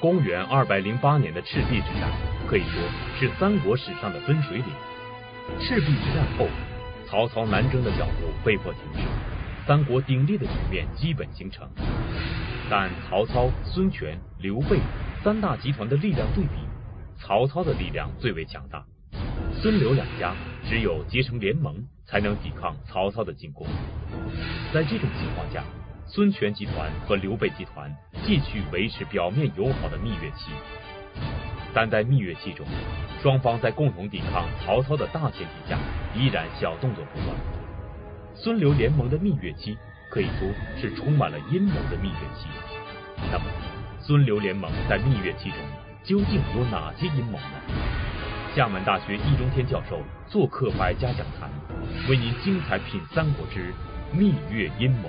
[0.00, 2.10] 公元二百零八年的赤壁之战，
[2.48, 2.82] 可以说
[3.18, 4.64] 是三国史上的分水岭。
[5.60, 6.48] 赤壁之战后，
[7.06, 9.00] 曹操南征的脚步被迫停止，
[9.66, 11.68] 三国鼎立的局面基本形成。
[12.70, 14.78] 但曹操、孙权、刘备
[15.22, 16.66] 三大集团的力量对比，
[17.18, 18.82] 曹操的力量最为强大。
[19.60, 20.32] 孙刘两家
[20.66, 21.76] 只有结成联盟，
[22.06, 23.66] 才能抵抗曹操的进攻。
[24.72, 25.62] 在这种情况下，
[26.12, 27.88] 孙权集团和刘备集团
[28.24, 30.50] 继续维持表面友好的蜜月期，
[31.72, 32.66] 但在蜜月期中，
[33.22, 35.78] 双方在共同抵抗曹操的大前提下，
[36.16, 37.28] 依然小动作不断。
[38.34, 39.78] 孙刘联盟的蜜月期
[40.10, 40.48] 可以说
[40.80, 42.48] 是充满了阴谋的蜜月期。
[43.30, 43.44] 那么，
[44.00, 45.58] 孙刘联盟在蜜月期中
[46.02, 47.54] 究竟有哪些阴谋呢？
[48.56, 51.48] 厦门大学易中天教授做客百家讲坛，
[52.08, 53.72] 为您精彩品三国之
[54.12, 55.08] 蜜月阴谋。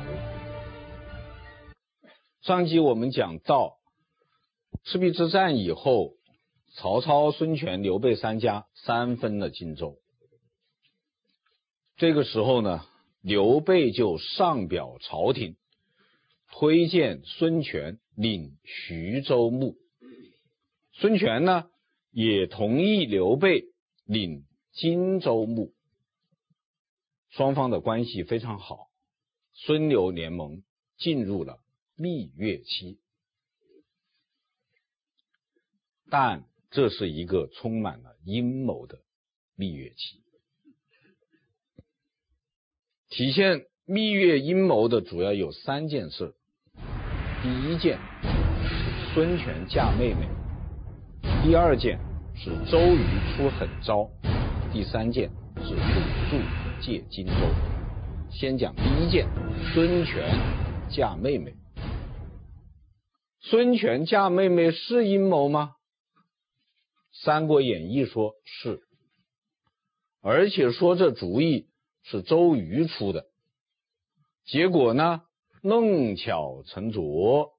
[2.41, 3.77] 上集我们讲到
[4.83, 6.15] 赤壁之战以后，
[6.73, 9.99] 曹操、孙权、刘备三家三分了荆州。
[11.97, 12.83] 这个时候呢，
[13.21, 15.55] 刘备就上表朝廷，
[16.51, 19.75] 推荐孙权领徐州牧。
[20.93, 21.69] 孙权呢，
[22.09, 23.65] 也同意刘备
[24.03, 25.73] 领荆州牧，
[27.29, 28.87] 双方的关系非常好，
[29.53, 30.63] 孙刘联盟
[30.97, 31.59] 进入了
[32.01, 32.97] 蜜月期。
[36.09, 38.99] 但这是一个充满了阴谋的
[39.55, 40.23] 蜜月期。
[43.07, 46.33] 体现蜜月阴谋的主要有三件事：
[47.43, 47.99] 第一件
[49.13, 50.27] 孙权嫁妹妹。
[51.43, 51.99] 第二件
[52.35, 54.09] 是周瑜出狠招，
[54.73, 55.81] 第三件是鲁
[56.29, 56.37] 肃
[56.81, 57.33] 借荆州。
[58.31, 59.27] 先讲第一件，
[59.73, 60.23] 孙权
[60.89, 61.53] 嫁妹妹。
[63.41, 65.75] 孙权嫁妹妹是阴谋吗？
[67.23, 68.81] 《三国演义》说是，
[70.21, 71.67] 而且说这主意
[72.03, 73.25] 是周瑜出的。
[74.45, 75.21] 结果呢，
[75.61, 77.51] 弄巧成拙，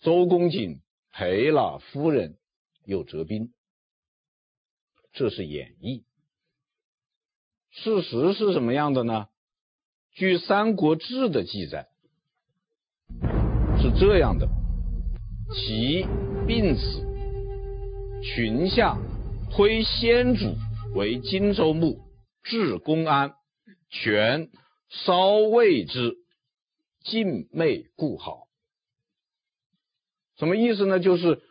[0.00, 0.80] 周公瑾。
[1.14, 2.38] 赔了夫人
[2.86, 3.52] 又折兵，
[5.12, 6.04] 这是演绎。
[7.68, 9.28] 事实是什么样的呢？
[10.12, 11.90] 据《三国志》的记载
[13.82, 14.48] 是这样的：
[15.52, 16.06] 齐
[16.46, 17.04] 病死，
[18.22, 18.96] 群下
[19.50, 20.54] 推先主
[20.94, 21.98] 为荆州牧，
[22.44, 23.34] 至公安，
[23.90, 24.50] 权
[24.88, 26.14] 稍谓之，
[27.02, 28.46] 尽妹故好。
[30.36, 31.00] 什么意思呢？
[31.00, 31.42] 就是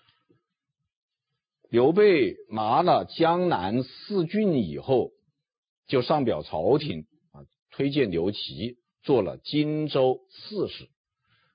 [1.70, 5.12] 刘备拿了江南四郡以后，
[5.86, 10.88] 就上表朝廷啊，推荐刘琦做了荆州刺史。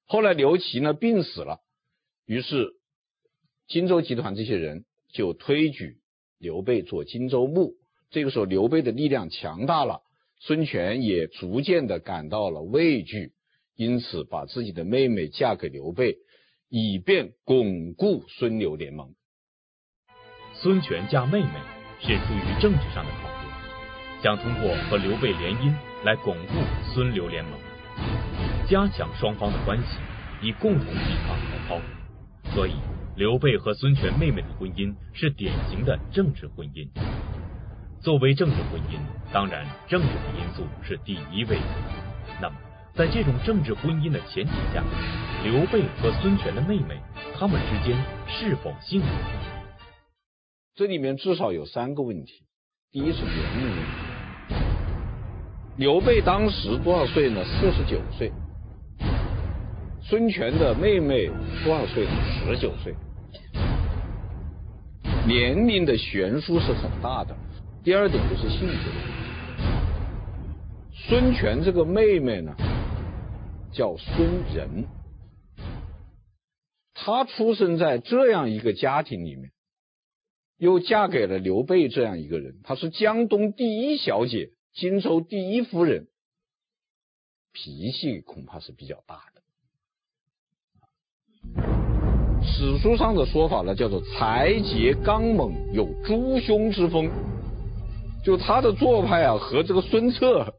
[0.07, 1.61] 后来刘琦呢病死了，
[2.25, 2.73] 于是
[3.69, 5.99] 荆州集团这些人就推举
[6.39, 7.75] 刘备做荆州牧。
[8.11, 10.03] 这个时候刘备的力量强大了，
[10.41, 13.33] 孙权也逐渐的感到了畏惧，
[13.75, 16.19] 因此把自己的妹妹嫁给刘备。
[16.69, 19.15] 以便巩固孙刘联盟。
[20.55, 21.61] 孙权嫁妹妹
[22.01, 25.73] 是出于政治上的考虑，想通过和刘备联姻
[26.05, 26.55] 来巩固
[26.93, 27.53] 孙刘联盟，
[28.69, 29.99] 加强双方的关系，
[30.43, 31.37] 以共同抵抗
[31.69, 31.81] 曹操。
[32.53, 32.73] 所以，
[33.15, 36.89] 刘备和孙权妹妹的婚姻是典型的政治婚姻。
[38.01, 38.99] 作为政治婚姻，
[39.33, 41.63] 当然政治的因素是第一位的。
[42.41, 42.57] 那么，
[42.95, 44.83] 在这种政治婚姻的前提下，
[45.45, 47.01] 刘备和孙权的妹妹，
[47.39, 47.97] 他们之间
[48.27, 49.07] 是否幸福？
[50.75, 52.43] 这里面至少有三个问题。
[52.91, 53.83] 第一是年龄问题。
[55.77, 57.45] 刘备当时多少岁呢？
[57.45, 58.33] 四十九岁。
[60.09, 61.27] 孙权的妹妹
[61.65, 62.07] 多少岁？
[62.07, 62.95] 十九岁。
[65.27, 67.37] 年龄的悬殊是很大的。
[67.83, 68.75] 第二点就是性格。
[70.95, 72.55] 孙权这个妹妹呢，
[73.73, 74.85] 叫孙仁，
[76.95, 79.51] 她出生在这样一个家庭里面，
[80.57, 86.07] 又嫁给了刘备这样一个人，她是江东第一小姐，荆州第一夫人，
[87.53, 89.36] 脾气恐怕是比较大的。
[92.59, 97.11] 史书上的说法呢，叫做才杰刚猛，有诸兄之风，
[98.25, 100.55] 就他的做派啊，和这个孙策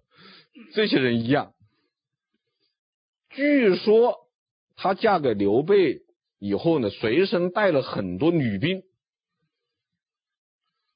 [0.76, 1.54] 这些人一样。
[3.32, 4.16] 据说
[4.76, 6.02] 他嫁给刘备
[6.38, 8.84] 以后呢，随身带了很多女兵，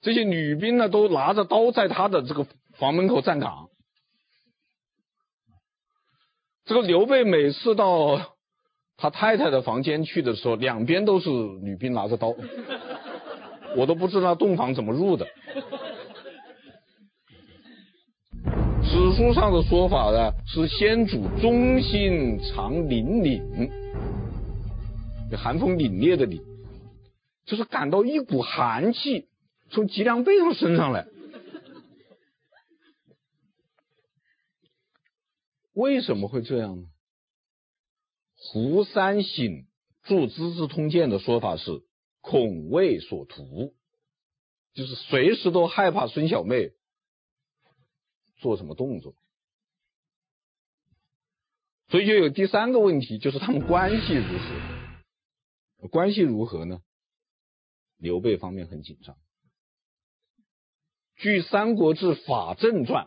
[0.02, 2.46] 这些女兵呢都拿着刀在他的这个
[2.78, 3.70] 房门口站岗。
[6.66, 8.31] 这个刘备每次到
[9.02, 12.36] 他太太的房间去的时候，两边都是女兵拿着刀，
[13.76, 15.26] 我都不知道洞房怎么入的。
[18.84, 23.72] 史书上的说法呢，是先主忠心常凛凛，
[25.36, 26.44] 寒风凛冽的凛，
[27.48, 29.30] 就是感到一股寒气
[29.72, 31.08] 从脊梁背上升上来。
[35.74, 36.84] 为什么会这样呢？
[38.44, 39.68] 胡三省
[40.02, 41.84] 著《资治通鉴》的说法是
[42.22, 43.76] 恐魏所图，
[44.74, 46.72] 就是随时都害怕孙小妹
[48.40, 49.14] 做什么动作，
[51.90, 54.40] 所以就有第三个问题，就是他们关系如
[55.78, 55.88] 何？
[55.90, 56.82] 关系如何呢？
[57.98, 59.16] 刘备方面很紧张。
[61.16, 63.06] 据《三国志·法正传》。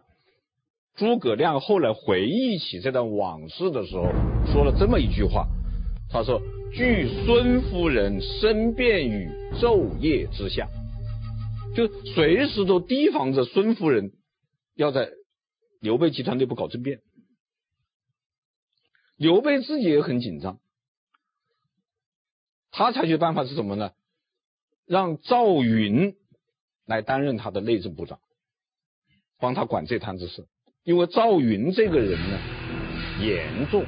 [0.96, 4.04] 诸葛亮后来回忆起这段往事的时候，
[4.52, 5.48] 说了这么一句话，
[6.08, 6.40] 他说
[6.72, 9.28] ：“惧孙夫人申辩于
[9.60, 10.68] 昼夜之下，
[11.74, 14.12] 就随时都提防着孙夫人
[14.76, 15.10] 要在
[15.80, 17.00] 刘备集团内部搞政变。
[19.16, 20.60] 刘备自己也很紧张，
[22.70, 23.90] 他采取的办法是什么呢？
[24.86, 26.14] 让赵云
[26.84, 28.20] 来担任他的内政部长，
[29.40, 30.46] 帮他管这摊子事。
[30.84, 32.38] 因为赵云这个人呢，
[33.22, 33.86] 严重，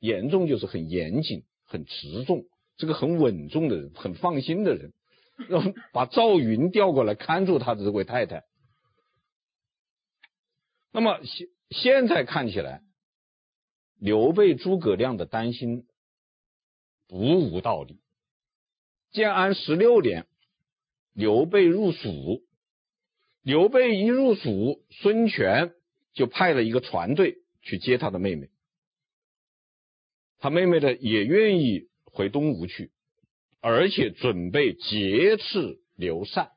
[0.00, 2.44] 严重就是很严谨、很持重，
[2.76, 4.92] 这个很稳重的人，很放心的人，
[5.48, 8.42] 让 把赵云调过来看住他的这位太太。
[10.90, 12.82] 那么现现在看起来，
[14.00, 15.86] 刘备、诸葛亮的担心
[17.06, 18.00] 不无道理。
[19.12, 20.26] 建安十六年，
[21.12, 22.42] 刘备入蜀，
[23.42, 25.72] 刘备一入蜀，孙权。
[26.12, 28.48] 就派了一个船队去接他的妹妹，
[30.38, 32.90] 他妹妹呢也愿意回东吴去，
[33.60, 36.50] 而且准备劫持刘禅，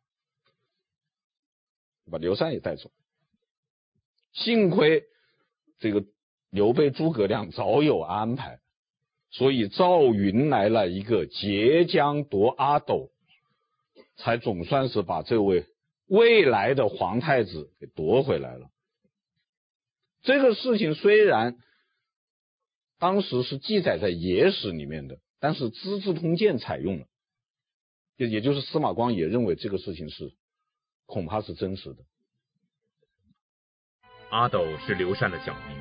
[2.12, 2.92] 把刘禅也带走。
[4.34, 5.04] 幸亏
[5.80, 6.06] 这个
[6.50, 8.60] 刘备诸葛亮早有安排，
[9.30, 13.12] 所以赵云来了一个截江夺阿斗，
[14.18, 15.66] 才总算是把这位
[16.08, 18.70] 未来的皇太子给夺回来了。
[20.26, 21.56] 这个事情虽然
[22.98, 27.06] 当时是记载在野史里面的，但是《资治通鉴》采用了，
[28.18, 30.34] 也也就是司马光也认为这个事情是
[31.06, 32.04] 恐怕是真实的。
[34.32, 35.78] 阿斗是刘禅的小名，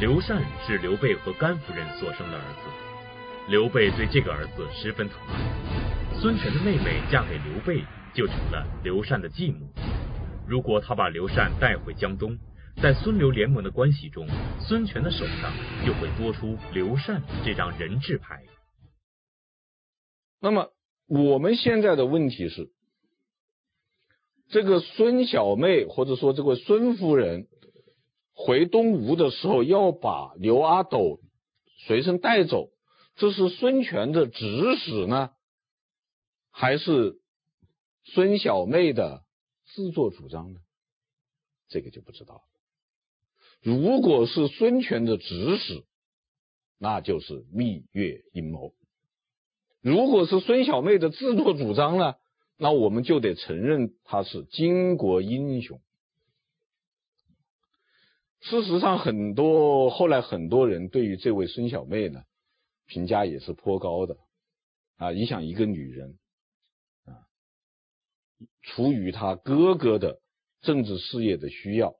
[0.00, 6.20] 刘禅是刘备和甘夫人所生的儿子，刘备对这个儿子十分疼爱。
[6.20, 9.72] 孙权的妹妹嫁给刘备，就成了刘禅的继母。
[10.48, 12.36] 如果他把刘禅带回江东，
[12.80, 14.26] 在孙刘联盟的关系中，
[14.60, 15.52] 孙权的手上
[15.86, 18.44] 就会多出刘禅这张人质牌。
[20.40, 20.72] 那么
[21.06, 22.72] 我们现在的问题是，
[24.48, 27.46] 这个孙小妹或者说这位孙夫人
[28.34, 31.20] 回东吴的时候，要把刘阿斗
[31.86, 32.70] 随身带走，
[33.14, 35.30] 这是孙权的指使呢，
[36.50, 37.20] 还是
[38.02, 39.22] 孙小妹的
[39.66, 40.58] 自作主张呢？
[41.68, 42.51] 这个就不知道了。
[43.62, 45.84] 如果是孙权的指使，
[46.78, 48.74] 那就是蜜月阴谋；
[49.80, 52.16] 如果是孙小妹的自作主张呢，
[52.56, 55.80] 那我们就得承认他是巾帼英雄。
[58.40, 62.24] 事实上，很多后来很多人对于这位孙小妹呢，
[62.88, 64.16] 评价也是颇高的
[64.96, 65.12] 啊。
[65.12, 66.18] 你想，一个女人
[67.04, 67.22] 啊，
[68.62, 70.18] 出于她哥哥的
[70.62, 71.94] 政治事业的需要。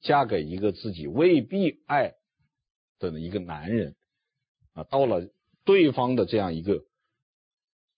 [0.00, 2.14] 嫁给一个自己未必爱
[2.98, 3.94] 的一个男人
[4.72, 5.28] 啊，到了
[5.64, 6.84] 对方的这样一个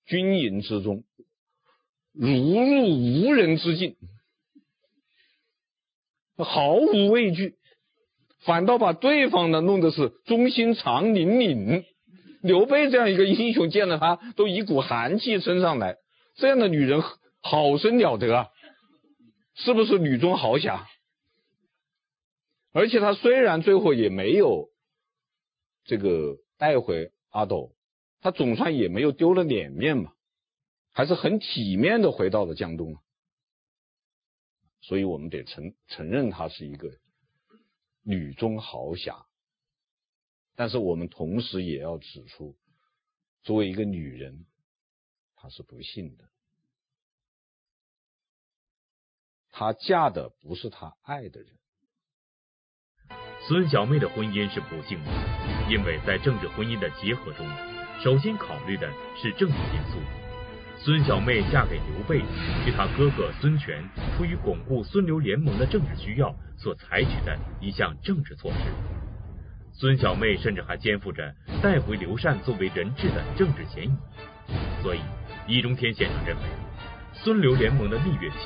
[0.07, 1.05] 军营之中，
[2.12, 3.97] 如入无人之境，
[6.37, 7.57] 毫无畏惧，
[8.40, 11.85] 反倒把对方呢弄得是忠心常凛凛。
[12.40, 15.97] 刘备这样一个英雄见了他都一股寒气升上来，
[16.37, 17.02] 这样的女人
[17.43, 18.47] 好生了得啊，
[19.57, 20.87] 是不是女中豪侠？
[22.72, 24.70] 而且他虽然最后也没有
[25.84, 27.75] 这个带回阿斗，
[28.20, 30.14] 他总算也没有丢了脸面嘛，
[30.92, 32.98] 还是很体面的回到了江东。
[34.80, 36.98] 所以我们得承承认他是一个
[38.02, 39.26] 女中豪侠，
[40.54, 42.56] 但是我们同时也要指出，
[43.42, 44.46] 作为一个女人，
[45.34, 46.30] 她是不幸的，
[49.50, 51.57] 她嫁的不是她爱的人。
[53.49, 55.11] 孙小妹的婚姻是不幸的，
[55.71, 57.47] 因为在政治婚姻的结合中，
[57.99, 58.87] 首先考虑的
[59.17, 59.99] 是政治因素。
[60.76, 62.19] 孙小妹嫁给刘备，
[62.67, 63.83] 是他哥哥孙权
[64.14, 68.59] 出于巩固孙刘联盟的政治需要所采取的一项政治措施。
[69.73, 73.97] 孙小妹甚至还肩负着带回刘禅作为人质的政治嫌疑，
[74.83, 75.00] 所以
[75.47, 76.43] 易中天先生认为，
[77.14, 78.37] 孙刘联盟的蜜月期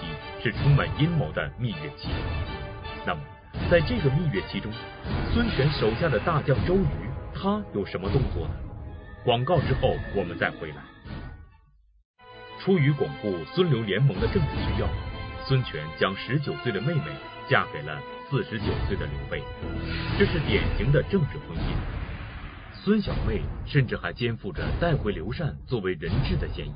[0.45, 2.09] 是充满阴谋的蜜月期。
[3.05, 3.21] 那么，
[3.71, 4.71] 在这个蜜月期中，
[5.33, 8.55] 孙权手下的大将周瑜，他有什么动作呢？
[9.25, 10.77] 广告之后我们再回来。
[12.59, 14.89] 出于巩固孙刘联盟的政治需要，
[15.47, 17.13] 孙权将十九岁的妹妹
[17.49, 17.99] 嫁给了
[18.31, 19.43] 四十九岁的刘备，
[20.19, 22.83] 这是典型的政治婚姻。
[22.85, 26.75] 孙小妹甚至还肩负着带回刘禅作为人质的嫌疑。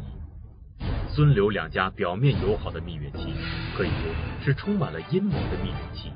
[1.09, 3.33] 孙刘两家表面友好的蜜月期，
[3.77, 6.13] 可以说是充满了阴谋的蜜月期。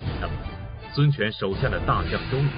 [0.00, 0.32] 那么，
[0.94, 2.48] 孙权手下的大将周瑜，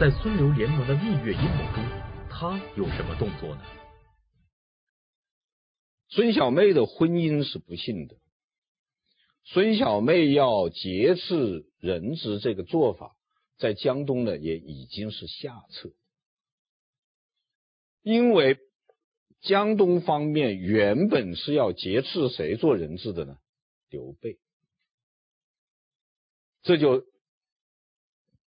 [0.00, 1.84] 在孙刘联盟的蜜月阴谋中，
[2.30, 3.62] 他有什么动作呢？
[6.08, 8.16] 孙小妹的婚姻是不幸的。
[9.44, 13.16] 孙小妹要劫持人质这个做法，
[13.58, 15.90] 在江东呢也已经是下策，
[18.02, 18.58] 因为
[19.40, 23.38] 江东方面原本是要劫持谁做人质的呢？
[23.88, 24.38] 刘备。
[26.66, 27.06] 这就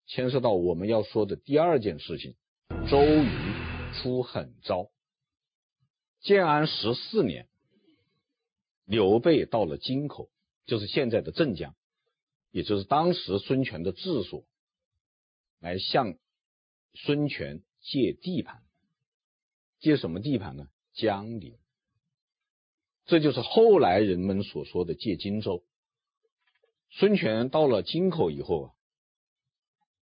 [0.07, 2.37] 牵涉到我们要说的第二件事情：
[2.89, 3.29] 周瑜
[3.95, 4.89] 出狠招。
[6.21, 7.49] 建安十四年，
[8.85, 10.31] 刘备到了京口，
[10.65, 11.75] 就是现在的镇江，
[12.53, 14.45] 也就是当时孙权的治所，
[15.59, 16.17] 来向
[16.95, 18.63] 孙权借地盘。
[19.81, 20.69] 借什么地盘呢？
[20.93, 21.59] 江陵。
[23.07, 25.65] 这就是后来人们所说的借荆州。
[26.97, 28.71] 孙权到了京口以后啊，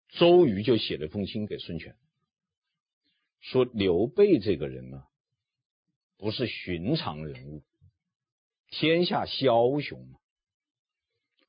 [0.08, 1.96] 周瑜就写了封信给孙权，
[3.40, 5.04] 说刘备这个人呢。
[6.20, 7.62] 不是寻常人物，
[8.72, 10.04] 天下枭雄，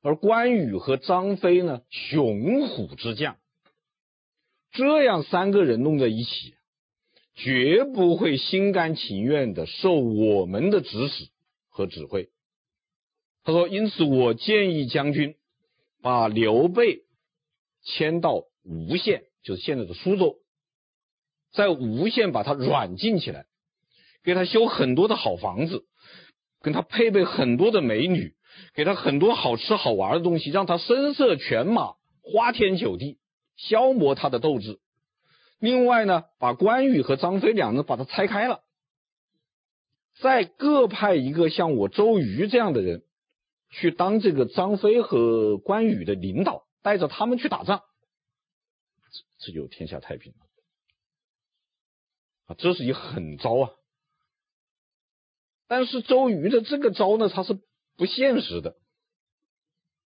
[0.00, 3.36] 而关羽和张飞呢，雄虎之将，
[4.70, 6.54] 这样三个人弄在一起，
[7.34, 11.30] 绝不会心甘情愿的受我们的指使
[11.68, 12.30] 和指挥。
[13.44, 15.36] 他说：“因此，我建议将军
[16.02, 17.00] 把刘备
[17.82, 20.36] 迁到吴县，就是现在的苏州，
[21.52, 23.46] 在吴县把他软禁起来。”
[24.22, 25.86] 给他修很多的好房子，
[26.60, 28.34] 跟他配备很多的美女，
[28.74, 33.18] 给他很多好吃好玩的东西，让他声色犬马，花天酒地，
[33.56, 34.78] 消磨他的斗志。
[35.58, 38.60] 另外呢，把关羽和张飞两人把他拆开了，
[40.20, 43.02] 再各派一个像我周瑜这样的人，
[43.70, 47.82] 去当这个张飞和关羽的领导，带着他们去打仗，
[49.38, 50.46] 这就天下太平了。
[52.46, 53.70] 啊，这是一狠招啊！
[55.68, 57.60] 但是周瑜的这个招呢，他是
[57.96, 58.76] 不现实的。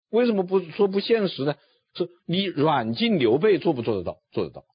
[0.09, 1.55] 为什么不说不现实呢？
[1.93, 4.21] 是你软禁刘备做不做得到？
[4.31, 4.65] 做得到。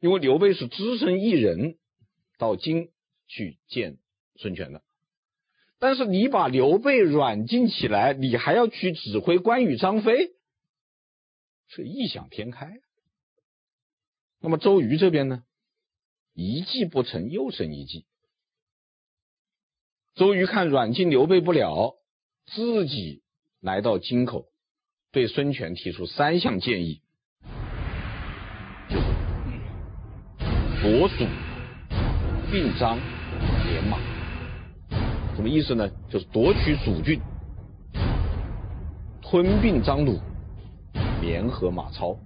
[0.00, 1.78] 因为刘备是只身一人
[2.38, 2.90] 到京
[3.28, 3.98] 去见
[4.34, 4.82] 孙权的。
[5.82, 10.30] 但是你把刘备软禁起来，你还要去指挥关羽、张飞，
[11.66, 12.70] 是异想天开。
[14.40, 15.42] 那么周瑜这边呢，
[16.34, 18.06] 一计不成又生一计。
[20.14, 21.96] 周瑜看软禁刘备不了，
[22.46, 23.24] 自己
[23.58, 24.44] 来到京口，
[25.10, 27.02] 对孙权提出三项建议，
[28.88, 29.04] 就是
[30.80, 31.26] 夺蜀、
[32.52, 33.00] 并张、
[35.42, 35.90] 什么意思呢？
[36.08, 37.20] 就是夺取蜀郡，
[39.22, 40.20] 吞并张鲁，
[41.20, 42.16] 联合马超。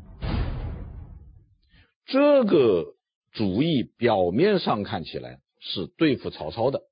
[2.05, 2.95] 这个
[3.33, 6.83] 主意表面上看起来是对付曹操的。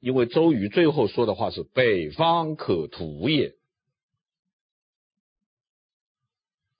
[0.00, 3.54] 因为周瑜最后说的话是“北方可图也”，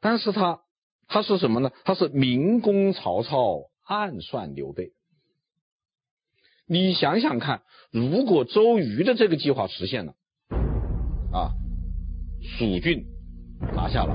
[0.02, 0.62] 但是他
[1.06, 1.70] 他是什么呢？
[1.84, 4.90] 他是明攻曹操，暗算刘备。
[6.70, 10.12] 你想想看，如果周瑜的这个计划实现了，
[11.32, 11.52] 啊，
[12.42, 13.06] 蜀郡
[13.75, 14.14] 拿下了，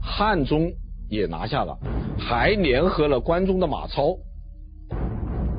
[0.00, 0.72] 汉中
[1.10, 1.78] 也拿下了，
[2.18, 4.16] 还联合了关中的马超，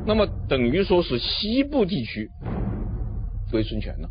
[0.07, 2.27] 那么等于说是西部地区。
[3.51, 4.09] 归孙权了，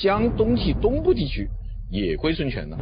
[0.00, 1.48] 江东及东部地区
[1.90, 2.78] 也归孙权了，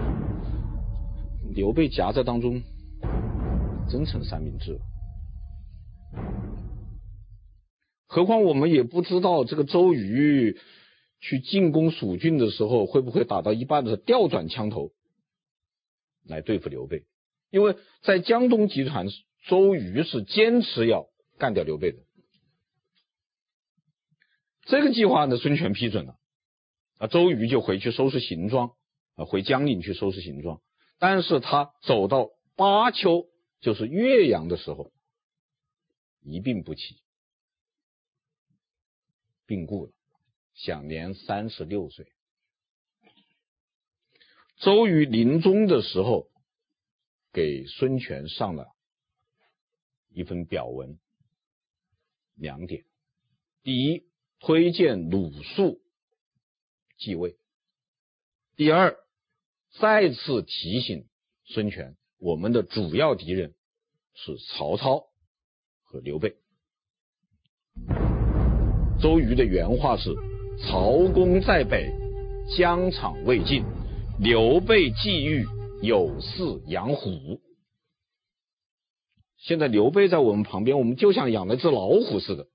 [1.54, 2.62] 刘备夹在当中，
[3.88, 4.80] 真成三明治了。
[8.06, 10.58] 何况我们也不知道这个周瑜
[11.20, 14.92] 去进攻蜀郡的时候，会不会打到一半的时候调转枪头
[16.24, 17.04] 来对付刘备？
[17.50, 19.06] 因为在江东集团，
[19.48, 21.06] 周瑜是坚持要
[21.38, 21.98] 干掉刘备的。
[24.66, 26.16] 这个计划呢，孙权批准了，
[26.98, 28.72] 啊，周瑜就回去收拾行装，
[29.14, 30.60] 啊，回江陵去收拾行装。
[30.98, 33.26] 但是他走到巴丘，
[33.60, 34.90] 就是岳阳的时候，
[36.24, 36.96] 一病不起，
[39.46, 39.92] 病故了，
[40.54, 42.12] 享年三十六岁。
[44.56, 46.28] 周瑜临终的时候，
[47.32, 48.74] 给孙权上了
[50.08, 50.98] 一份表文，
[52.34, 52.84] 两点：
[53.62, 54.08] 第一，
[54.40, 55.80] 推荐鲁肃
[56.98, 57.36] 继位；
[58.56, 58.96] 第二，
[59.78, 61.06] 再次提醒
[61.44, 63.54] 孙权，我们的主要敌人
[64.14, 65.06] 是曹操
[65.82, 66.36] 和刘备。
[69.00, 70.14] 周瑜的原话是
[70.66, 71.92] ：“曹公在北，
[72.56, 73.64] 疆场未尽。”
[74.18, 75.44] 刘备既遇，
[75.82, 77.42] 有似养虎。
[79.36, 82.46] 现在刘备在我们旁边，我们就像养了只老虎似的。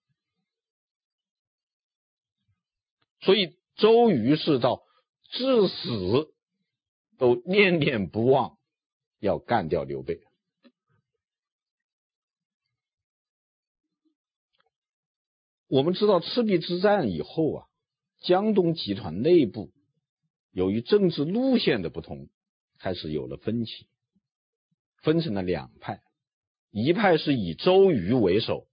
[3.20, 4.82] 所以周瑜是到
[5.30, 6.34] 至死
[7.20, 8.58] 都念念不忘
[9.20, 10.20] 要干掉刘备。
[15.72, 17.66] 我们知道赤壁之战以后啊，
[18.20, 19.72] 江东集团内部。
[20.52, 22.28] 由于政治路线的不同，
[22.78, 23.88] 开始有了分歧，
[25.02, 26.02] 分成了两派，
[26.72, 28.68] 一派是以周瑜为首，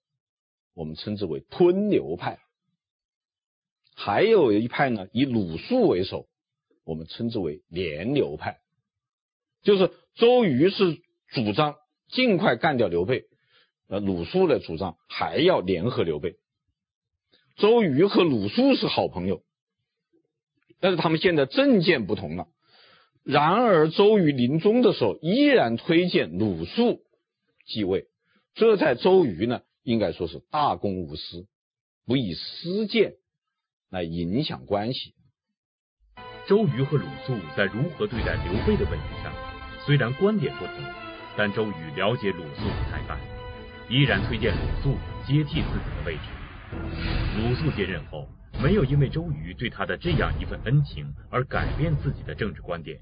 [0.74, 2.40] 我们称之为吞刘派；
[3.94, 6.26] 还有一派呢，以鲁肃为首，
[6.82, 8.58] 我们称之为联刘派。
[9.62, 11.76] 就是周瑜是主张
[12.08, 13.28] 尽快干掉刘备，
[13.86, 16.34] 呃，鲁肃的主张还要联合刘备。
[17.58, 19.42] 周瑜和鲁肃是好朋友。
[20.80, 22.46] 但是他们现在政见不同了。
[23.24, 27.00] 然而周瑜临终的时候，依然推荐鲁肃
[27.66, 28.06] 继位。
[28.54, 31.46] 这在周瑜呢，应该说是大公无私，
[32.06, 33.14] 不以私见
[33.90, 35.14] 来影响关系。
[36.46, 39.35] 周瑜和鲁肃在如何对待刘备的问题上，
[39.85, 40.74] 虽然观点不同，
[41.37, 43.18] 但周瑜了解鲁肃的才干，
[43.90, 46.38] 依然推荐鲁肃接替自己的位置。
[47.37, 48.28] 鲁肃接任后。
[48.61, 52.98] 没有因为周瑜对他的这样一份恩情而改变自己的政治观点，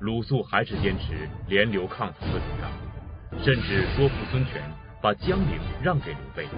[0.00, 4.60] 鲁肃还是坚持联刘抗曹的主张，甚至说服孙权
[5.00, 6.48] 把江陵让给刘备，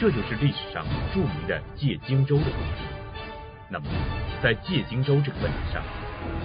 [0.00, 2.88] 这就是历史上著名的借荆州的故事。
[3.70, 3.86] 那么，
[4.42, 5.84] 在借荆州这个问题上，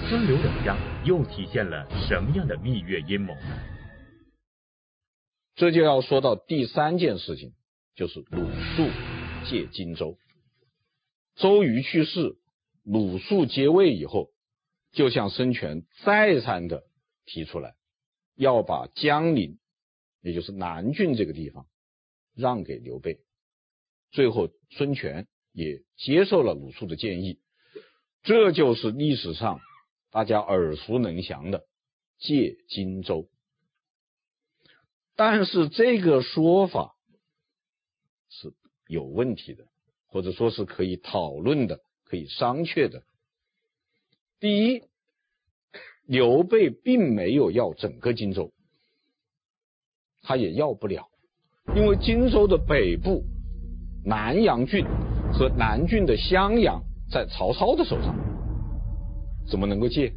[0.09, 3.57] 孙刘两家又体现了什么样的蜜月阴谋呢？
[5.55, 7.53] 这就要说到第三件事情，
[7.95, 8.89] 就是鲁肃
[9.49, 10.17] 借荆州。
[11.35, 12.37] 周瑜去世，
[12.83, 14.31] 鲁肃接位以后，
[14.91, 16.83] 就向孙权再三的
[17.25, 17.75] 提出来，
[18.35, 19.57] 要把江陵，
[20.21, 21.67] 也就是南郡这个地方，
[22.35, 23.19] 让给刘备。
[24.11, 27.39] 最后，孙权也接受了鲁肃的建议，
[28.23, 29.61] 这就是历史上
[30.11, 31.65] 大家耳熟能详的
[32.19, 33.29] 借荆州。
[35.15, 36.95] 但是这个说法
[38.31, 38.51] 是
[38.87, 39.65] 有问题的。
[40.13, 43.03] 或者说是可以讨论的，可以商榷的。
[44.41, 44.83] 第一，
[46.05, 48.51] 刘备并没有要整个荆州，
[50.21, 51.07] 他也要不了，
[51.73, 53.23] 因为荆州的北部
[54.03, 54.85] 南阳郡
[55.31, 58.13] 和南郡的襄阳在曹操的手上，
[59.49, 60.11] 怎么能够借？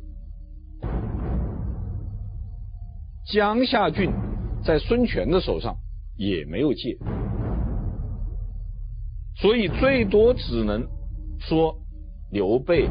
[3.33, 4.11] 江夏郡
[4.65, 5.77] 在孙权的手上
[6.17, 6.99] 也没有借。
[9.45, 10.89] 所以最多只能
[11.39, 11.77] 说
[12.33, 12.89] 刘备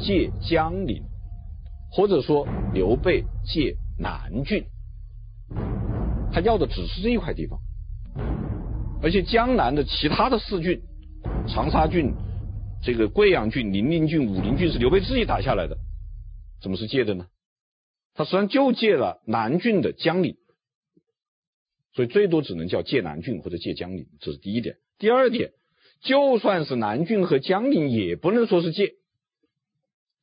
[0.00, 1.04] 借江陵，
[1.92, 4.64] 或者说刘备借南郡，
[6.32, 7.60] 他要的只是这一块地方，
[9.00, 10.82] 而且江南的其他的四郡，
[11.46, 12.12] 长沙郡、
[12.82, 15.78] 这个贵阳郡、零陵郡、武陵郡是刘备自己打下来的，
[16.60, 17.28] 怎么是借的呢？
[18.14, 20.36] 他实际上就借了南郡的江陵，
[21.94, 24.78] 所以最多只能叫借南郡或者借江陵，这是第一点。
[24.98, 25.52] 第二点。
[26.02, 28.94] 就算是南郡和江陵，也不能说是借。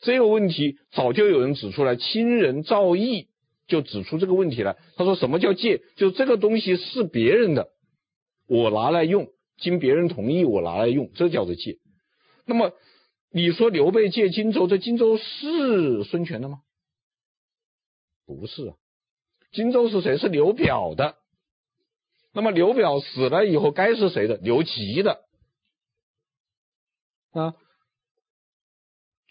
[0.02, 3.28] 这个问题早就有人指出来，亲人赵翼
[3.68, 4.78] 就指出这个问题来。
[4.98, 5.82] 他说：“什么叫借？
[5.96, 7.70] 就这个东西是别人的，
[8.48, 11.78] 我拿来用，经别人同意我拿来用，这叫做借。
[12.46, 12.74] 那么
[13.32, 16.60] 你说刘备借荆州，这荆州是孙权的吗？
[18.26, 18.76] 不是啊，
[19.54, 20.18] 荆州是谁？
[20.18, 21.16] 是刘表的。
[22.34, 24.36] 那么刘表死了以后，该是谁的？
[24.38, 25.22] 刘琦的。”
[27.32, 27.54] 啊，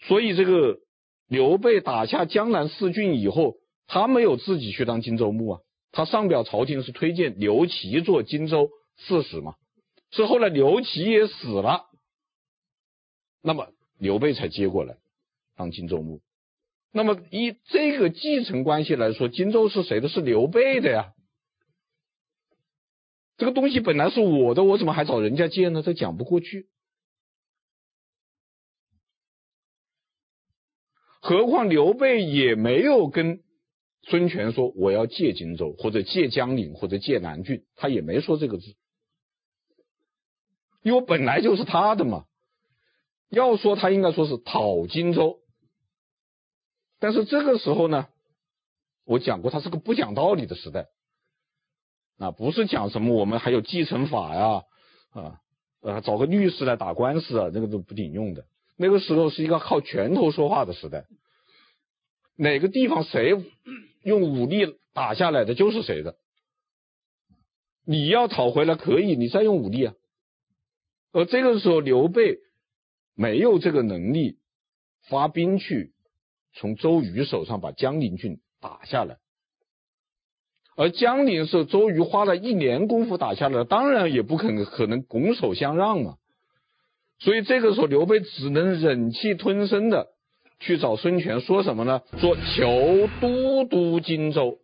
[0.07, 0.79] 所以这个
[1.27, 3.55] 刘备打下江南四郡以后，
[3.87, 9.55] 他没有自己去当荆州牧啊，他上表朝廷是推荐刘琦做荆州刺史嘛，
[10.11, 11.85] 是后来刘琦也死了，
[13.41, 14.97] 那么刘备才接过来
[15.55, 16.21] 当荆州牧。
[16.91, 20.09] 那么以这个继承关系来说，荆州是谁的？
[20.09, 21.13] 是刘备的呀。
[23.37, 25.83] 这个东西本来是我的，我怎么还找人家借呢？
[25.83, 26.67] 这讲不过去。
[31.19, 33.41] 何况刘备也没有跟
[34.03, 38.75] 孙权说我要借荆州，或者借江陵，或者借南郡，他也没说这个字，
[40.81, 42.25] 因为本来就是他的嘛。
[43.29, 45.37] 要说他应该说是讨荆州，
[46.99, 48.07] 但是这个时候呢，
[49.05, 50.87] 我讲过，他是个不讲道理的时代，
[52.17, 54.63] 啊，不是讲什么我们还有继承法呀，
[55.11, 55.39] 啊，
[55.81, 58.45] 呃，找个律师来打官司啊，那个都不顶用的。
[58.81, 61.05] 那个时候是一个靠拳头说话的时代，
[62.37, 63.35] 哪个地方谁
[64.03, 66.15] 用武力打下来的就是谁的，
[67.85, 69.93] 你要讨回来可以，你再用武力啊。
[71.11, 72.37] 而这个时候刘备
[73.15, 74.37] 没有这个能力
[75.09, 75.91] 发兵去
[76.53, 79.17] 从周瑜手上把江陵郡打下来，
[80.77, 86.15] 而江陵是周瑜花了一年功夫打下来，当然也不可能可能拱手相让嘛。
[87.19, 90.07] 所以这个时候，刘备只能忍气吞声的
[90.59, 92.01] 去找孙权，说什么呢？
[92.17, 94.59] 说求都督荆州，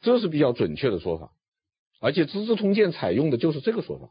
[0.00, 1.30] 这是比较准确的说法，
[2.00, 4.10] 而且《资治通鉴》采用的就是这个说法。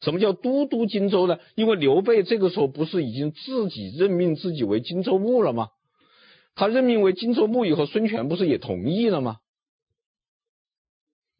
[0.00, 1.38] 什么叫都督荆州呢？
[1.54, 5.68] 因为刘备这个时候不是已经自己任命自己为荆州牧了吗？
[6.54, 9.38] 他任命为荆州牧以后，孙权不是也同意了吗？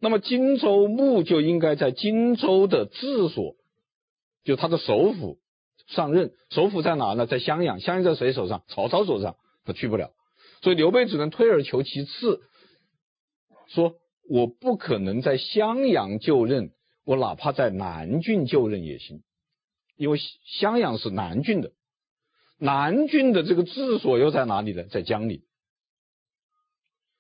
[0.03, 3.55] 那么荆州牧就应该在荆州的治所，
[4.43, 5.38] 就他的首府
[5.87, 6.33] 上任。
[6.51, 7.29] 首府在哪呢？
[7.29, 7.79] 在襄阳。
[7.79, 8.65] 襄阳在谁手上？
[8.67, 9.37] 曹操手上。
[9.65, 10.11] 他去不了，
[10.61, 12.41] 所以刘备只能退而求其次，
[13.69, 13.95] 说
[14.29, 16.73] 我不可能在襄阳就任，
[17.05, 19.23] 我哪怕在南郡就任也行，
[19.97, 20.19] 因为
[20.59, 21.71] 襄阳是南郡的，
[22.59, 24.83] 南郡的这个治所又在哪里呢？
[24.91, 25.45] 在江陵。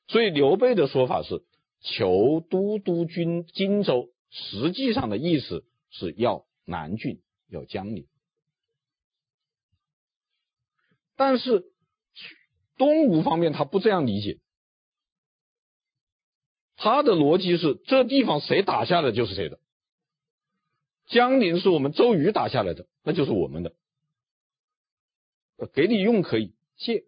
[0.08, 1.44] 所以刘备的说法是。
[1.82, 8.06] 求都督军荆州，实际上的意思是要南郡，要江陵。
[11.16, 11.64] 但是
[12.76, 14.38] 东吴方面他不这样理解，
[16.76, 19.60] 他的逻辑是：这地方谁打下来就是谁的。
[21.06, 23.74] 江陵是我们周瑜打下来的，那就是我们的，
[25.74, 27.04] 给你用可以借。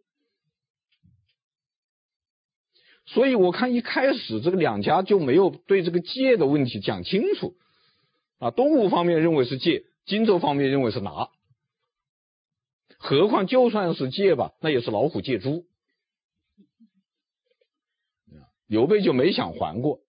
[3.06, 7.54] 所以我看一开始这个两家就没有对这个借的问题讲清楚
[8.38, 11.28] 啊，东吴方面认为是借，荆州方面认为是拿。
[12.98, 15.66] 何况就算是借吧，那也是老虎借猪，
[18.66, 20.00] 刘备就没想还过。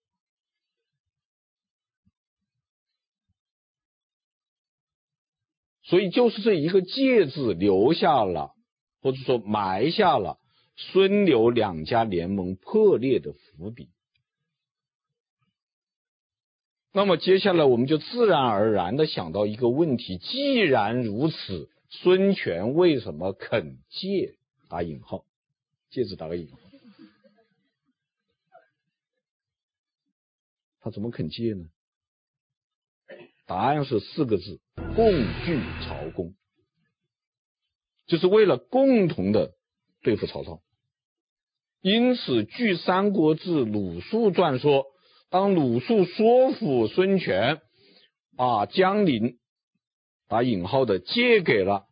[5.83, 8.54] 所以就是这一个借字留下了，
[9.02, 10.38] 或者说埋下了。
[10.76, 13.90] 孙刘两家联盟破裂的伏笔，
[16.92, 24.37] 那么接下来我们就自然而然的想到一个问题：既然如此，孙权为什么肯借？
[24.68, 25.24] 打引号，
[25.90, 26.58] 借字打个引号，
[30.80, 31.68] 他怎么肯借呢？
[33.46, 34.60] 答案是四个字：
[34.96, 35.12] 共
[35.44, 36.34] 拒曹公，
[38.06, 39.54] 就是为了共同的
[40.05, 40.62] 对付曹操。
[41.81, 44.87] 因此，据《三国志·鲁肃传》说，
[45.31, 47.61] 当鲁肃说服孙权
[48.37, 49.38] 把江陵
[50.29, 51.87] 打引号的借给了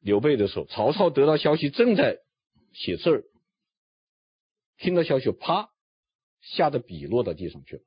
[0.00, 2.18] 刘备的时候，曹操得到消息正在
[2.72, 3.24] 写字儿，
[4.78, 5.70] 听到消息，啪，
[6.40, 7.82] 吓得笔落到地上去了。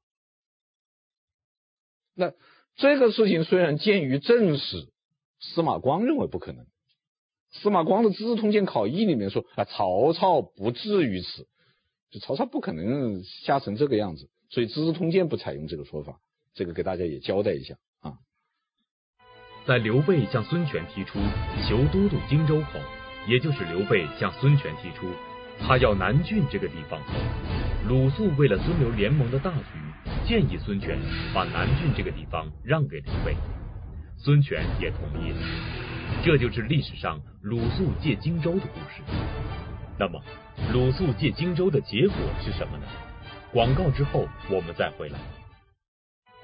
[2.13, 2.33] 那
[2.75, 4.91] 这个事情虽然见于正史，
[5.39, 6.65] 司马光认为不可能。
[7.61, 11.47] 司马光的《资治通鉴考异》里面说啊，曹操不至于此，
[12.11, 16.19] 就曹操不可能吓成这个样子，所以《资治通鉴》不采用这个说法。
[16.53, 18.13] 这个给大家也交代一下啊。
[19.65, 21.19] 在刘备向孙权提出
[21.67, 22.79] 求都督荆州后，
[23.27, 25.07] 也就是刘备向孙权提出
[25.59, 27.13] 他要南郡这个地方后，
[27.89, 29.63] 鲁肃为了孙刘联盟的大局，
[30.27, 30.97] 建议孙权
[31.33, 33.35] 把南郡这个地方让给刘备，
[34.17, 35.94] 孙权也同意了。
[36.23, 39.01] 这就是历史上鲁肃借荆州的故事。
[39.97, 40.21] 那么，
[40.73, 42.83] 鲁肃借荆州的结果是什么呢？
[43.53, 45.17] 广告之后我们再回来。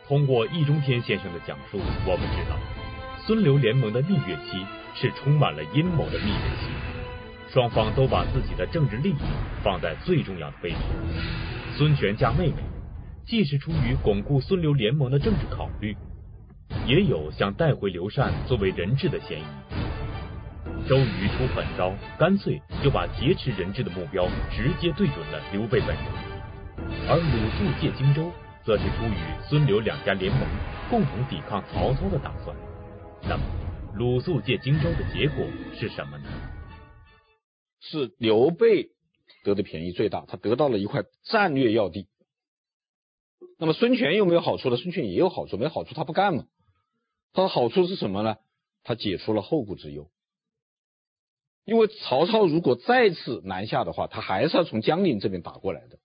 [0.08, 2.58] 通过易中天先生的讲述，我们知道
[3.26, 6.68] 孙刘联盟的蜜月期是充满了阴谋的蜜月期。
[7.54, 9.24] 双方都把自己的政治利益
[9.62, 10.78] 放在最重要的位置。
[11.78, 12.64] 孙权嫁妹妹，
[13.26, 15.96] 既是出于巩固孙刘联盟的政治考虑，
[16.88, 19.44] 也有想带回刘禅作为人质的嫌疑。
[20.88, 26.06] 周瑜出狠招，干脆就把劫持人质的目标直接对准了刘备本人，
[27.08, 28.32] 而鲁肃借荆州，
[28.66, 30.42] 则是出于孙刘两家联盟，
[30.90, 32.56] 共同抵抗曹操的打算。
[33.24, 33.44] 那么，
[33.96, 36.26] 鲁肃借荆州的结果是什么呢？
[37.80, 38.90] 是刘备
[39.44, 42.08] 得的便宜最大，他得到了一块战略要地。
[43.60, 44.78] 那么孙权有没有好处呢？
[44.78, 46.46] 孙权也有好处，没好处他不干嘛。
[47.34, 48.38] 他的好处是什么呢？
[48.84, 50.10] 他解除了后顾之忧。
[51.64, 56.00] 因为曹操如果再次南下的话，他还是要从江陵这边打过来的。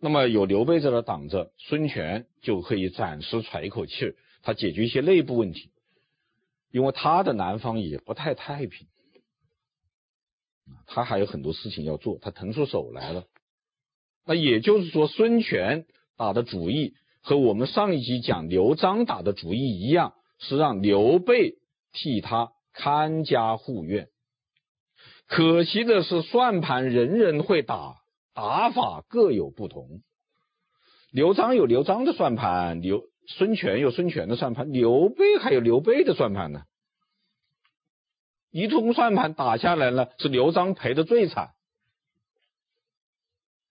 [0.00, 5.70] 那么有刘备在这挡着，孙权就可以暂时喘一口气，他解决一些内部问题。
[6.70, 8.88] 因为他的南方也不太太平，
[10.86, 13.26] 他还有很多事情要做，他腾出手来了。
[14.24, 15.84] 那也就是说，孙权
[16.16, 21.54] 打的主意和我们上一集讲刘璋打的主意一样，是让刘备
[21.92, 24.08] 替他看家护院。
[25.28, 27.96] 可惜的是，算盘人人会打，
[28.34, 30.02] 打法各有不同。
[31.10, 36.64] 刘璋有刘璋的算盘，刘孙权有孙权的算盘，刘备还有刘备的算盘呢。
[38.50, 41.52] 一通算盘打下来了，是刘璋赔的最惨，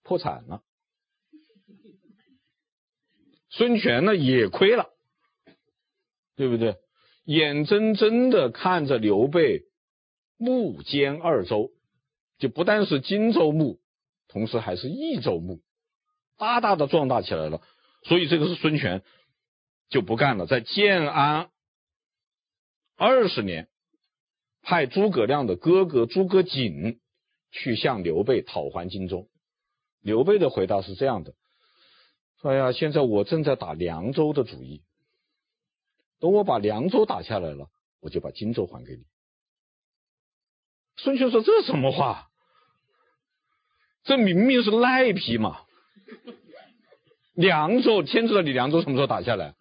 [0.03, 0.63] 破产了。
[3.51, 4.89] 孙权呢也亏了，
[6.35, 6.77] 对不对？
[7.23, 9.69] 眼睁睁的看着刘备。
[10.43, 11.69] 牧兼二州，
[12.39, 13.79] 就不但是荆州牧，
[14.27, 15.61] 同时还是益州牧，
[16.35, 17.61] 大大的壮大起来了。
[18.05, 19.03] 所以这个是孙权
[19.89, 21.51] 就不干了，在建安
[22.97, 23.69] 二十年，
[24.63, 26.99] 派诸葛亮的哥哥诸葛瑾
[27.51, 29.29] 去向刘备讨还荆州。
[30.01, 31.35] 刘备的回答是这样的：
[32.43, 34.83] 哎呀，现在我正在打凉州的主意，
[36.19, 39.05] 等我把凉州打下来了，我就把荆州还给你。
[40.97, 42.31] 孙权说：“这什么话？
[44.03, 45.65] 这明明是赖皮嘛！
[47.33, 49.55] 凉州，天知道你凉州什么时候打下来，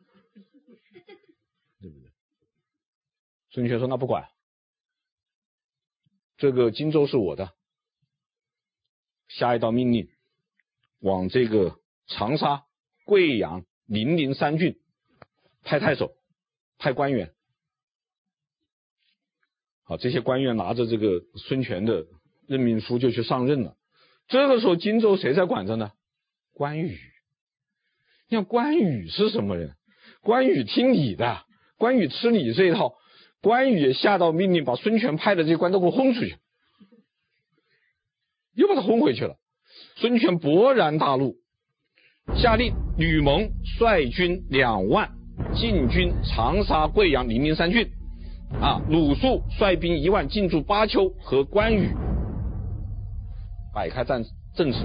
[1.81, 2.11] 对不对？”
[3.53, 4.31] 孙权说：“那不管，
[6.39, 7.53] 这个荆州是我的，
[9.29, 10.11] 下一道命令，
[10.99, 12.65] 往这个长沙、
[13.11, 14.77] 贵阳、零陵三郡
[15.65, 16.13] 派太守，
[16.79, 17.33] 派官员。”
[19.83, 22.07] 好，这些官员拿着这个孙权的
[22.47, 23.75] 任命书就去上任了。
[24.29, 25.91] 这个时候，荆州谁在管着呢？
[26.53, 27.01] 关羽。
[28.29, 29.75] 你看关羽是什么人？
[30.21, 31.45] 关羽听你的，
[31.79, 32.95] 关羽吃你这一套。
[33.43, 36.37] 关羽也下到命令，把孙权派的这些官都给我轰出去，
[38.55, 39.37] 又把他轰回去了。
[39.97, 41.35] 孙权勃然大怒，
[42.37, 45.09] 下令吕蒙率军两万
[45.55, 47.89] 进军长沙、贵阳、零陵三郡。
[48.61, 51.89] 啊，鲁肃率兵一万进驻巴丘，和关羽
[53.73, 54.25] 摆开战
[54.57, 54.85] 阵势，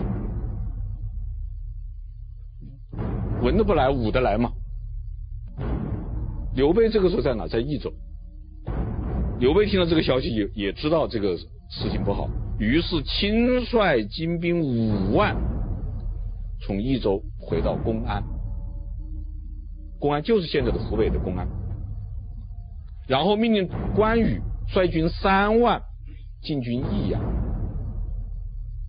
[3.42, 4.52] 文的不来，武的来嘛。
[6.56, 7.48] 刘备这个时候在哪？
[7.48, 7.92] 在益州。
[9.40, 12.30] 刘备听到这个消息也，也知道这个事情不好，
[12.60, 15.36] 于是亲率精兵五万
[16.62, 18.24] 从益州回到公安。
[20.00, 21.48] 公安就是现在的湖北的公安。
[23.08, 25.84] 然后命令关羽率军三万
[26.42, 27.22] 进军益阳，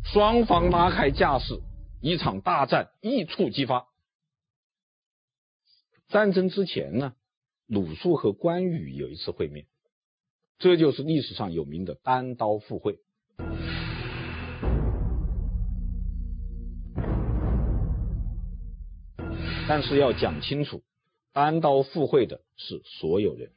[0.05, 1.61] 双方拉开架势，
[2.01, 3.87] 一场大战一触即发。
[6.09, 7.15] 战争之前呢，
[7.67, 9.67] 鲁肃和关羽有一次会面，
[10.59, 12.99] 这就是历史上有名的单刀赴会。
[19.69, 20.83] 但是要讲清楚，
[21.33, 23.53] 单刀赴会的是所有人。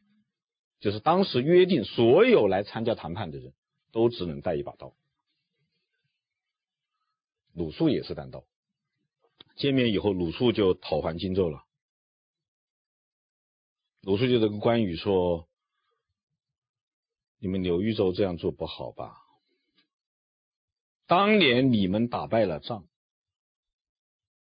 [0.79, 3.53] 就是当时约定，所有来参加谈判的人
[3.91, 4.93] 都只能带一把刀。
[7.53, 8.45] 鲁肃也是单刀。
[9.55, 11.65] 见面以后，鲁肃就讨还荆州了。
[14.01, 15.49] 鲁肃就对关羽说
[17.39, 19.17] ：“你们刘豫州这样做不好吧？
[21.05, 22.87] 当年你们打败了仗，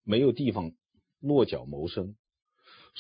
[0.04, 0.72] 没有地方
[1.20, 2.16] 落脚谋生。”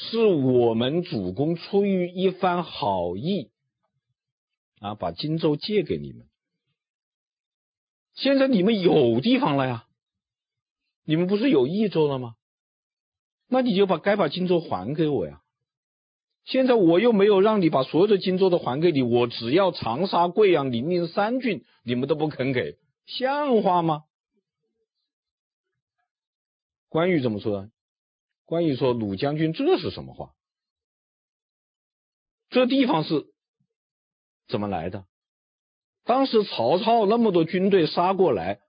[0.00, 3.50] 是我们主公出于一番好意
[4.78, 6.28] 啊，把荆州借给你们。
[8.14, 9.86] 现在你们有地方了呀，
[11.04, 12.36] 你们不是有益州了吗？
[13.48, 15.42] 那你就把该把荆州还给我呀。
[16.44, 24.04] 现在我又没有让你把所有的荆州都还给你，我只要长沙、贵阳、零陵三郡，你们都不肯给，像话吗？
[26.88, 27.68] 关羽怎么说？
[28.48, 30.34] 关羽说：“鲁将军，这是什么话？
[32.48, 33.26] 这地方是
[34.48, 35.04] 怎么来的？
[36.04, 38.60] 当时曹操那么多军队杀过来，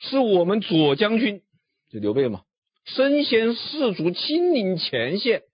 [0.00, 1.44] 是我们左将军，
[1.90, 2.42] 就刘备嘛，
[2.84, 5.44] 身先士卒，亲临前线。”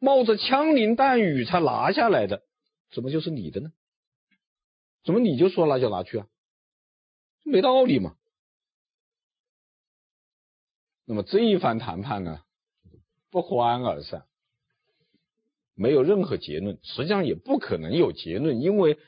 [0.00, 2.42] 冒着枪林弹雨才拿下来的，
[2.92, 3.72] 怎么就是你的呢？
[5.04, 6.26] 怎么你就说拿就拿去啊？
[7.44, 8.16] 没道理嘛。
[11.12, 12.42] 那么这一番谈判呢，
[13.30, 14.24] 不欢而散，
[15.74, 18.98] 没有任何结论，实际上也不可能有结论，因为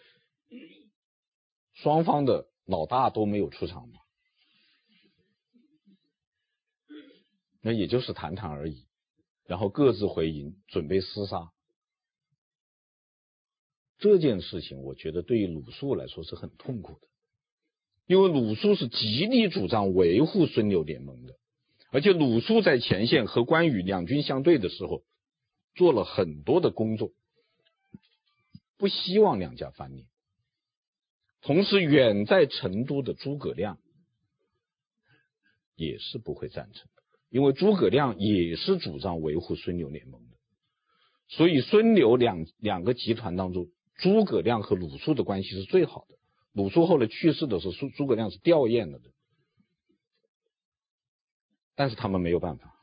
[1.72, 4.00] 双方的老大都没有出场嘛，
[7.62, 8.84] 那也就是谈谈而已。
[9.46, 11.52] 然后各自回营，准备厮杀。
[13.96, 17.08] 这件事情，我觉得对于鲁肃来说是很痛苦的，
[18.04, 21.38] 因为鲁肃是极力主张维护孙刘联盟的，
[21.94, 25.04] 而且鲁肃在前线和关羽两军相对的时候，
[25.76, 27.12] 做了很多的工作，
[28.76, 30.08] 不希望两家翻脸。
[31.40, 33.78] 同时，远在成都的诸葛亮
[35.76, 36.88] 也是不会赞成。
[37.30, 40.36] 因为诸葛亮也是主张维护孙刘联盟的，
[41.28, 46.16] 所以孙刘两两个集团当中，诸葛亮和鲁肃的关系是最好的。
[46.54, 49.13] 鲁肃后来去世的时候，诸诸葛亮是吊唁了的。
[51.76, 52.74] 但是他们没有办法，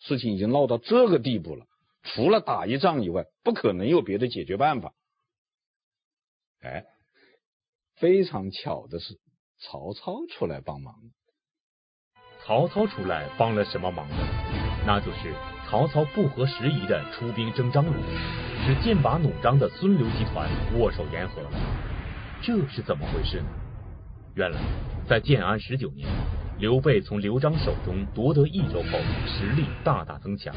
[0.00, 1.66] 事情已经闹到这个地步了，
[2.02, 4.92] 除了打一仗以外，不可能有别的解决办法。
[6.60, 6.84] 哎，
[7.96, 9.18] 非常巧的是，
[9.58, 10.94] 曹操出来帮忙。
[12.44, 14.16] 曹操出来帮了什么忙呢？
[14.86, 15.34] 那就是
[15.66, 17.92] 曹操不合时宜的出兵征张鲁，
[18.66, 21.42] 使剑拔弩张的孙刘集团握手言和。
[22.42, 23.48] 这是怎么回事呢？
[24.34, 24.60] 原来
[25.08, 26.06] 在建安十九年，
[26.56, 30.54] 刘备从刘璋手中夺得益州后，实力大大增强，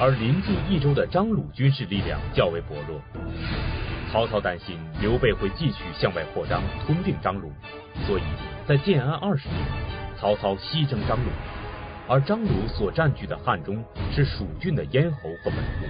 [0.00, 3.00] 而临近益州的张鲁军事力量较为薄弱。
[4.12, 7.52] 曹操担心刘备会继续向外扩张，吞并张鲁，
[8.06, 8.22] 所以
[8.68, 9.58] 在建安二十年。
[10.16, 11.30] 曹操西征张鲁，
[12.08, 15.86] 而张鲁所占据的汉中是蜀郡的咽喉和门户。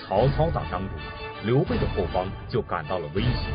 [0.00, 0.88] 曹操打张鲁，
[1.44, 3.50] 刘备的后方就感到了威胁。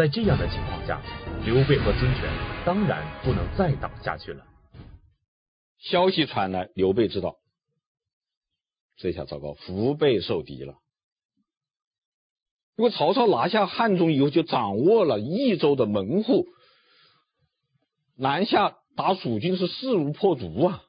[0.00, 0.98] 在这样的情况下，
[1.44, 2.24] 刘备和孙权
[2.64, 4.46] 当然不能再打下去了。
[5.78, 7.36] 消息传来，刘备知道，
[8.96, 10.76] 这下糟糕，腹背受敌了。
[12.76, 16.46] 如果曹操拿下汉中以后，就掌握了益州的门户，
[18.16, 18.78] 南下。
[18.96, 20.82] 打蜀军是势如破竹啊！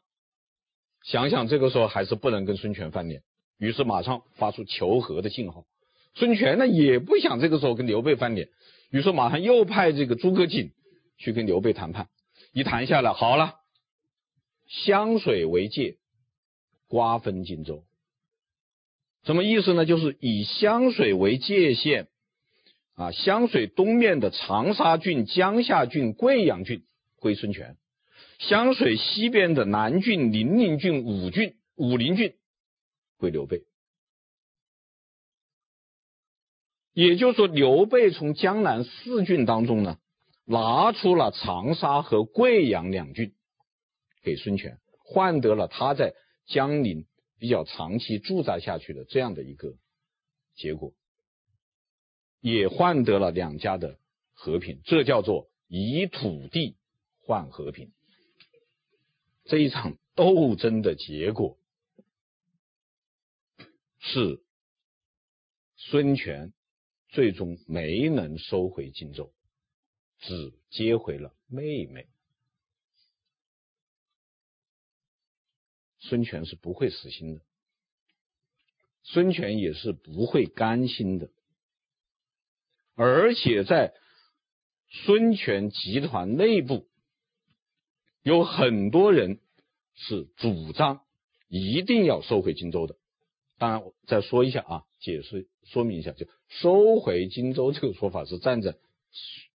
[1.04, 3.21] 想想这个时候还是不能跟孙权翻脸，
[3.58, 5.65] 于是马上发出求和的信号。
[6.15, 8.50] 孙权呢也不想这个时候跟刘备翻脸，
[8.91, 10.71] 于是马上又派这个诸葛瑾
[11.17, 12.10] 去跟刘备谈判。
[12.54, 13.56] 一谈下来，好了，
[14.67, 15.95] 湘水为界，
[16.88, 17.86] 瓜分荆州。
[19.23, 19.86] 什么意思呢？
[19.86, 22.08] 就是以湘水为界限
[22.95, 26.84] 啊，湘水东面的长沙郡、江夏郡、贵阳郡
[27.15, 27.77] 归孙权。
[28.39, 32.34] 湘水西边的南郡、零陵郡、武郡、武陵郡
[33.17, 33.62] 归刘备，
[36.93, 39.97] 也就是说，刘备从江南四郡当中呢，
[40.45, 43.34] 拿出了长沙和贵阳两郡
[44.23, 46.13] 给孙权，换得了他在
[46.45, 47.06] 江陵
[47.39, 49.75] 比较长期驻扎下去的这样的一个
[50.56, 50.93] 结果，
[52.41, 53.97] 也换得了两家的
[54.34, 56.75] 和平，这叫做以土地
[57.21, 57.93] 换和平。
[59.45, 61.58] 这一场斗争的结果
[63.99, 64.43] 是
[65.77, 66.54] 孙权
[67.12, 69.32] 最终没能收回荆州，
[70.19, 72.08] 只接回了妹妹。
[76.00, 77.41] 孙权是不会死心的，
[79.04, 81.30] 孙权也是不会甘心的，
[82.95, 83.93] 而且在
[84.89, 86.88] 孙权集团内部。
[88.24, 89.39] 有很多人
[89.95, 91.01] 是主张
[91.47, 92.95] 一定要收回荆州的。
[93.57, 96.28] 当然，我再说一下啊，解释说明一下，就
[96.60, 98.76] 收回荆州这个说法是站在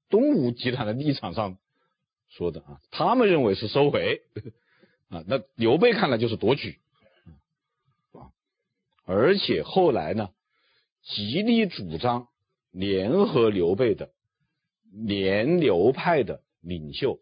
[0.09, 1.59] 东吴集团的立场上
[2.29, 4.23] 说的啊， 他们认为是收回
[5.09, 6.81] 啊，那刘备看来就是夺取
[8.13, 8.33] 啊，
[9.05, 10.31] 而且后来呢，
[11.03, 12.29] 极力主张
[12.71, 14.13] 联合刘备的
[14.91, 17.21] 联刘派的领袖。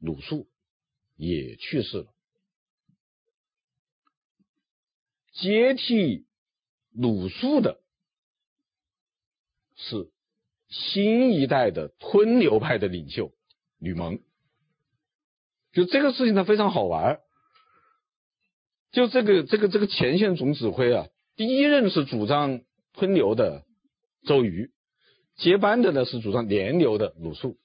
[0.00, 0.46] 鲁肃
[1.16, 2.14] 也去世了。
[5.32, 6.24] 接替
[6.92, 7.80] 鲁肃的
[9.78, 10.10] 是
[10.68, 13.32] 新一代的吞刘派的领袖
[13.78, 14.18] 吕蒙。
[15.72, 17.20] 就这个事情它非常好玩，
[18.92, 21.06] 就这个这个这个前线总指挥啊，
[21.36, 22.60] 第一任是主张
[22.94, 23.64] 吞刘的
[24.26, 24.70] 周瑜，
[25.36, 27.56] 接班的呢是主张联刘的鲁肃。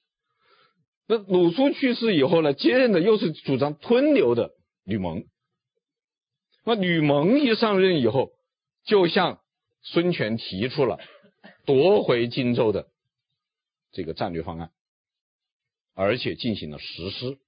[1.06, 4.52] 那鲁肃去世以后呢，接任的又是主张吞刘的
[4.84, 5.24] 吕蒙。
[6.64, 8.30] 那吕蒙一上任以后，
[8.84, 9.40] 就向
[9.82, 10.98] 孙权提出了
[11.64, 12.88] 夺回荆州的
[13.92, 14.70] 这个战略方案，
[15.94, 17.38] 而且进行了实施。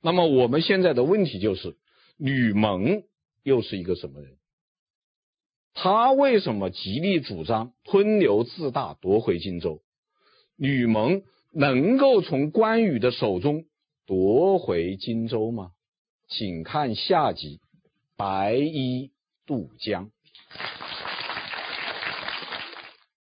[0.00, 1.76] 那么我们现在的问题就是，
[2.16, 3.02] 吕蒙
[3.42, 4.36] 又是一个什么人？
[5.74, 9.82] 他为什么极力主张吞刘自大夺回荆州？
[10.56, 11.22] 吕蒙
[11.52, 13.66] 能够从关羽的手中
[14.06, 15.72] 夺回荆州吗？
[16.28, 17.58] 请看下集
[18.16, 19.12] 《白衣
[19.44, 20.06] 渡江》。